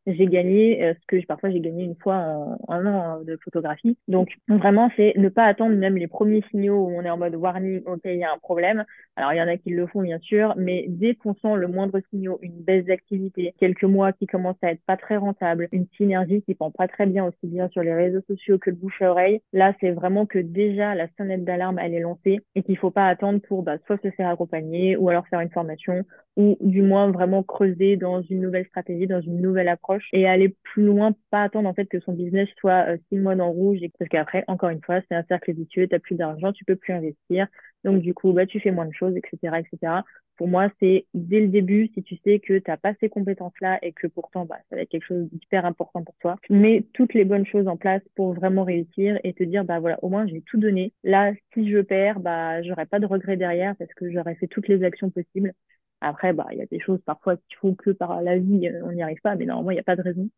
[0.07, 3.97] j'ai gagné euh, ce que parfois j'ai gagné une fois en, un an de photographie.
[4.07, 7.35] Donc vraiment, c'est ne pas attendre même les premiers signaux où on est en mode
[7.35, 8.85] warning, ok, il y a un problème.
[9.15, 11.67] Alors il y en a qui le font bien sûr, mais dès qu'on sent le
[11.67, 15.87] moindre signaux, une baisse d'activité, quelques mois qui commencent à être pas très rentables, une
[15.95, 19.01] synergie qui prend pas très bien aussi bien sur les réseaux sociaux que le bouche
[19.01, 22.77] à oreille, là c'est vraiment que déjà la sonnette d'alarme elle est lancée et qu'il
[22.77, 26.03] faut pas attendre pour bah, soit se faire accompagner ou alors faire une formation
[26.35, 30.55] ou du moins vraiment creuser dans une nouvelle stratégie, dans une nouvelle approche et aller
[30.63, 33.79] plus loin, pas attendre en fait que son business soit euh, six mois dans rouge
[33.81, 36.75] et parce qu'après, encore une fois, c'est un cercle vicieux, t'as plus d'argent, tu peux
[36.75, 37.47] plus investir,
[37.83, 40.01] donc du coup, bah tu fais moins de choses, etc., etc.
[40.37, 43.93] Pour moi, c'est dès le début, si tu sais que t'as pas ces compétences-là et
[43.93, 47.23] que pourtant, bah, ça va être quelque chose d'hyper important pour toi, mets toutes les
[47.23, 50.41] bonnes choses en place pour vraiment réussir et te dire, bah voilà, au moins j'ai
[50.41, 50.91] tout donné.
[51.03, 54.67] Là, si je perds, bah j'aurai pas de regret derrière parce que j'aurais fait toutes
[54.67, 55.53] les actions possibles.
[56.01, 58.81] Après, bah, il y a des choses parfois qu'il faut que par la vie, euh,
[58.85, 60.29] on n'y arrive pas, mais normalement, il n'y a pas de raison.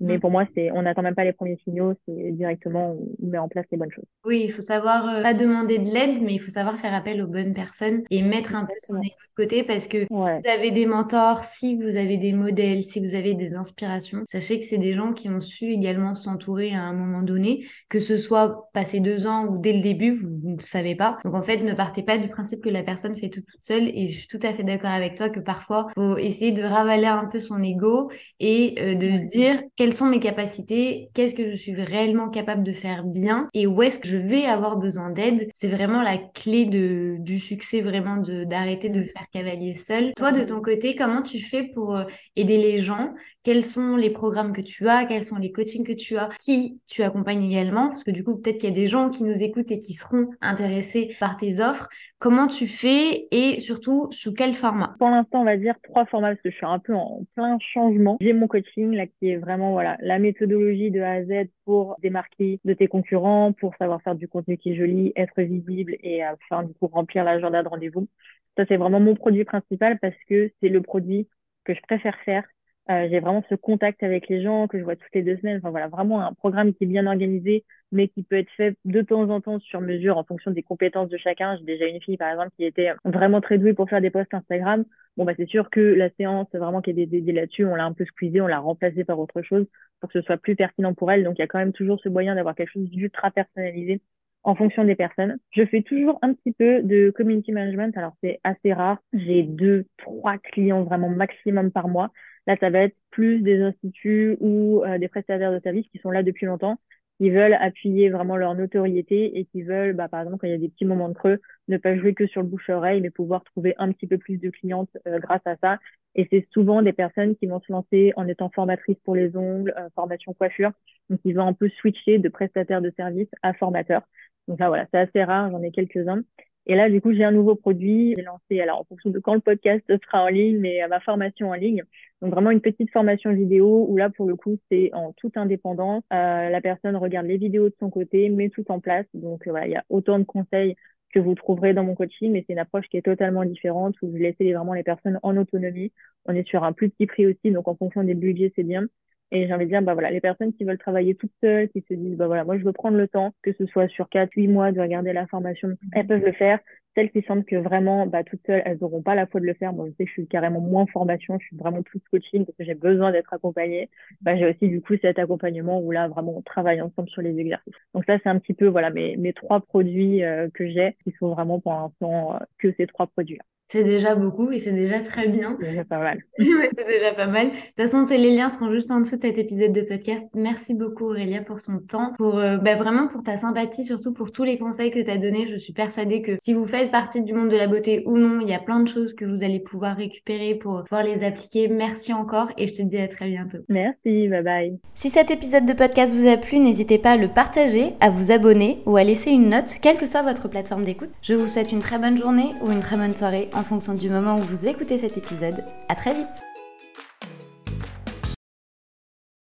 [0.00, 0.20] Mais mm.
[0.20, 3.48] pour moi, c'est, on n'attend même pas les premiers signaux, c'est directement, on met en
[3.48, 4.04] place les bonnes choses.
[4.24, 7.22] Oui, il faut savoir euh, pas demander de l'aide, mais il faut savoir faire appel
[7.22, 10.50] aux bonnes personnes et mettre un peu son ego de côté parce que si vous
[10.50, 14.64] avez des mentors, si vous avez des modèles, si vous avez des inspirations, sachez que
[14.64, 18.68] c'est des gens qui ont su également s'entourer à un moment donné, que ce soit
[18.72, 21.18] passé deux ans ou dès le début, vous ne le savez pas.
[21.24, 23.88] Donc en fait, ne partez pas du principe que la personne fait tout toute seule
[23.88, 27.06] et je suis tout à fait d'accord avec toi que parfois, faut essayer de ravaler
[27.06, 31.48] un peu son ego et euh, de se dire quelles sont mes capacités, qu'est-ce que
[31.48, 35.10] je suis réellement capable de faire bien et où est-ce que je vais avoir besoin
[35.10, 35.48] d'aide.
[35.54, 40.12] C'est vraiment la clé du succès, vraiment d'arrêter de, faire cavalier seul.
[40.16, 42.02] Toi, de ton côté, comment tu fais pour euh,
[42.34, 43.14] aider les gens?
[43.44, 45.04] Quels sont les programmes que tu as?
[45.04, 46.30] Quels sont les coachings que tu as?
[46.40, 47.88] Qui tu accompagnes également?
[47.88, 49.92] Parce que du coup, peut-être qu'il y a des gens qui nous écoutent et qui
[49.92, 51.86] seront intéressés par tes offres.
[52.18, 54.94] Comment tu fais et surtout sous quel format?
[54.98, 57.58] Pour l'instant, on va dire trois formats parce que je suis un peu en plein
[57.60, 58.16] changement.
[58.22, 61.96] J'ai mon coaching là qui est vraiment voilà la méthodologie de A à Z pour
[62.00, 66.22] démarquer de tes concurrents, pour savoir faire du contenu qui est joli, être visible et
[66.26, 68.08] enfin du coup remplir l'agenda de rendez-vous.
[68.56, 71.28] Ça c'est vraiment mon produit principal parce que c'est le produit
[71.64, 72.44] que je préfère faire
[72.88, 75.58] euh, j'ai vraiment ce contact avec les gens que je vois toutes les deux semaines.
[75.58, 79.02] Enfin voilà, vraiment un programme qui est bien organisé, mais qui peut être fait de
[79.02, 81.56] temps en temps sur mesure en fonction des compétences de chacun.
[81.56, 84.32] J'ai déjà une fille par exemple qui était vraiment très douée pour faire des posts
[84.34, 84.84] Instagram.
[85.16, 87.92] Bon bah c'est sûr que la séance vraiment qui est dédiée là-dessus, on l'a un
[87.92, 89.66] peu squeezée, on l'a remplacée par autre chose
[90.00, 91.24] pour que ce soit plus pertinent pour elle.
[91.24, 94.00] Donc il y a quand même toujours ce moyen d'avoir quelque chose d'ultra personnalisé
[94.44, 95.38] en fonction des personnes.
[95.50, 97.96] Je fais toujours un petit peu de community management.
[97.96, 98.98] Alors c'est assez rare.
[99.12, 102.12] J'ai deux, trois clients vraiment maximum par mois.
[102.46, 106.10] Là, ça va être plus des instituts ou euh, des prestataires de services qui sont
[106.10, 106.78] là depuis longtemps,
[107.18, 110.54] qui veulent appuyer vraiment leur notoriété et qui veulent, bah, par exemple, quand il y
[110.54, 113.42] a des petits moments de creux, ne pas jouer que sur le bouche-oreille, mais pouvoir
[113.44, 115.78] trouver un petit peu plus de clientes euh, grâce à ça.
[116.14, 119.74] Et c'est souvent des personnes qui vont se lancer en étant formatrices pour les ongles,
[119.78, 120.72] euh, formation coiffure.
[121.10, 124.02] Donc, ils vont un peu switcher de prestataires de services à formateurs.
[124.48, 126.22] Donc là, voilà, c'est assez rare, j'en ai quelques-uns.
[126.66, 128.14] Et là, du coup, j'ai un nouveau produit.
[128.16, 131.50] J'ai lancé, alors en fonction de quand le podcast sera en ligne, mais ma formation
[131.50, 131.82] en ligne.
[132.22, 136.02] Donc vraiment une petite formation vidéo où là, pour le coup, c'est en toute indépendance.
[136.12, 139.06] Euh, la personne regarde les vidéos de son côté, met tout en place.
[139.14, 140.76] Donc euh, il y a autant de conseils
[141.12, 144.10] que vous trouverez dans mon coaching, mais c'est une approche qui est totalement différente où
[144.12, 145.92] je laisse vraiment les personnes en autonomie.
[146.26, 148.86] On est sur un plus petit prix aussi, donc en fonction des budgets, c'est bien.
[149.32, 151.84] Et j'ai envie de dire, bah voilà, les personnes qui veulent travailler toutes seules, qui
[151.88, 154.30] se disent, bah voilà, moi je veux prendre le temps, que ce soit sur 4,
[154.36, 156.60] 8 mois de regarder la formation, elles peuvent le faire.
[156.94, 159.54] celles qui sentent que vraiment, bah, toutes seules, elles n'auront pas la foi de le
[159.54, 159.72] faire.
[159.72, 162.56] Moi, je sais que je suis carrément moins formation, je suis vraiment plus coaching parce
[162.56, 163.90] que j'ai besoin d'être accompagnée.
[164.22, 167.36] Bah, j'ai aussi du coup cet accompagnement où là, vraiment, on travaille ensemble sur les
[167.38, 167.74] exercices.
[167.94, 171.12] Donc ça, c'est un petit peu voilà mes, mes trois produits euh, que j'ai qui
[171.18, 173.44] sont vraiment pour l'instant euh, que ces trois produits-là.
[173.68, 175.56] C'est déjà beaucoup et c'est déjà très bien.
[175.60, 176.20] C'est déjà pas mal.
[176.38, 177.48] c'est déjà pas mal.
[177.48, 180.24] De toute façon, les liens seront juste en dessous de cet épisode de podcast.
[180.34, 184.30] Merci beaucoup Aurélia pour ton temps, pour euh, bah, vraiment pour ta sympathie, surtout pour
[184.30, 185.48] tous les conseils que tu as donnés.
[185.48, 188.40] Je suis persuadée que si vous faites partie du monde de la beauté ou non,
[188.40, 191.66] il y a plein de choses que vous allez pouvoir récupérer pour pouvoir les appliquer.
[191.66, 193.58] Merci encore et je te dis à très bientôt.
[193.68, 194.78] Merci, bye bye.
[194.94, 198.30] Si cet épisode de podcast vous a plu, n'hésitez pas à le partager, à vous
[198.30, 201.10] abonner ou à laisser une note, quelle que soit votre plateforme d'écoute.
[201.20, 204.10] Je vous souhaite une très bonne journée ou une très bonne soirée en fonction du
[204.10, 205.64] moment où vous écoutez cet épisode.
[205.88, 206.55] À très vite